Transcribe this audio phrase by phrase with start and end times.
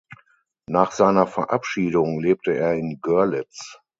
[0.65, 3.77] Nach seiner Verabschiedung lebte er in Görlitz.